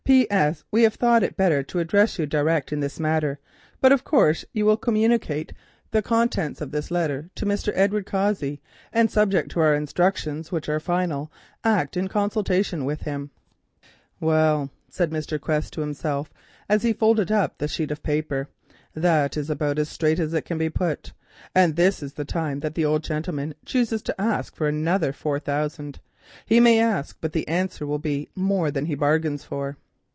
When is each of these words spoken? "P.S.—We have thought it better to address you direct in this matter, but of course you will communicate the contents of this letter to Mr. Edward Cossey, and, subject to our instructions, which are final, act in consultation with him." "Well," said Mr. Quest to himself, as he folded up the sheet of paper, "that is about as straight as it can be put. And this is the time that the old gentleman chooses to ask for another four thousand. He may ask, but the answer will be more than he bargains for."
"P.S.—We 0.03 0.83
have 0.83 0.95
thought 0.95 1.23
it 1.23 1.37
better 1.37 1.63
to 1.63 1.79
address 1.79 2.19
you 2.19 2.25
direct 2.25 2.73
in 2.73 2.81
this 2.81 2.99
matter, 2.99 3.39
but 3.79 3.93
of 3.93 4.03
course 4.03 4.43
you 4.51 4.65
will 4.65 4.75
communicate 4.75 5.53
the 5.91 6.01
contents 6.01 6.59
of 6.59 6.71
this 6.71 6.91
letter 6.91 7.29
to 7.35 7.45
Mr. 7.45 7.71
Edward 7.75 8.05
Cossey, 8.05 8.59
and, 8.91 9.09
subject 9.09 9.51
to 9.51 9.61
our 9.61 9.73
instructions, 9.73 10.51
which 10.51 10.67
are 10.67 10.81
final, 10.81 11.31
act 11.63 11.95
in 11.95 12.09
consultation 12.09 12.83
with 12.83 13.03
him." 13.03 13.29
"Well," 14.19 14.69
said 14.89 15.11
Mr. 15.11 15.39
Quest 15.39 15.71
to 15.73 15.81
himself, 15.81 16.33
as 16.67 16.83
he 16.83 16.91
folded 16.91 17.31
up 17.31 17.57
the 17.57 17.69
sheet 17.69 17.91
of 17.91 18.03
paper, 18.03 18.49
"that 18.93 19.37
is 19.37 19.49
about 19.49 19.79
as 19.79 19.87
straight 19.87 20.19
as 20.19 20.33
it 20.33 20.43
can 20.43 20.57
be 20.57 20.69
put. 20.69 21.13
And 21.55 21.77
this 21.77 22.03
is 22.03 22.13
the 22.13 22.25
time 22.25 22.59
that 22.61 22.75
the 22.75 22.83
old 22.83 23.03
gentleman 23.03 23.53
chooses 23.65 24.01
to 24.01 24.19
ask 24.19 24.55
for 24.57 24.67
another 24.67 25.13
four 25.13 25.39
thousand. 25.39 25.99
He 26.45 26.59
may 26.59 26.79
ask, 26.81 27.17
but 27.21 27.31
the 27.31 27.47
answer 27.47 27.87
will 27.87 27.99
be 27.99 28.27
more 28.35 28.71
than 28.71 28.87
he 28.87 28.95
bargains 28.95 29.45
for." 29.45 29.77